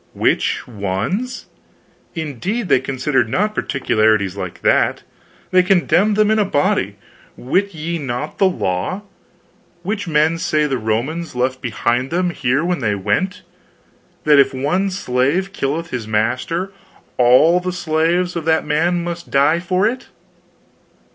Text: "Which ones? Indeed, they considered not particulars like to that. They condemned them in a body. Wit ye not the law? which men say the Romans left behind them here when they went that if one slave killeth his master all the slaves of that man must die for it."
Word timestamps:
"Which 0.15 0.67
ones? 0.67 1.45
Indeed, 2.15 2.69
they 2.69 2.79
considered 2.79 3.29
not 3.29 3.53
particulars 3.53 4.35
like 4.35 4.55
to 4.55 4.63
that. 4.63 5.03
They 5.51 5.61
condemned 5.61 6.15
them 6.15 6.31
in 6.31 6.39
a 6.39 6.43
body. 6.43 6.95
Wit 7.37 7.75
ye 7.75 7.99
not 7.99 8.39
the 8.39 8.49
law? 8.49 9.03
which 9.83 10.07
men 10.07 10.39
say 10.39 10.65
the 10.65 10.79
Romans 10.79 11.35
left 11.35 11.61
behind 11.61 12.09
them 12.09 12.31
here 12.31 12.65
when 12.65 12.79
they 12.79 12.95
went 12.95 13.43
that 14.23 14.39
if 14.39 14.55
one 14.55 14.89
slave 14.89 15.53
killeth 15.53 15.91
his 15.91 16.07
master 16.07 16.71
all 17.19 17.59
the 17.59 17.71
slaves 17.71 18.35
of 18.35 18.45
that 18.45 18.65
man 18.65 19.03
must 19.03 19.29
die 19.29 19.59
for 19.59 19.85
it." 19.85 20.07